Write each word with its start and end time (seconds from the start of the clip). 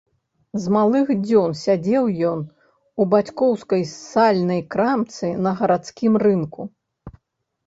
З 0.61 0.71
малых 0.75 1.09
дзён 1.25 1.51
сядзеў 1.63 2.07
ён 2.29 2.39
у 3.05 3.07
бацькоўскай 3.13 3.85
сальнай 3.91 4.61
крамцы 4.77 5.31
на 5.45 5.51
гарадскім 5.61 6.13
рынку. 6.27 6.61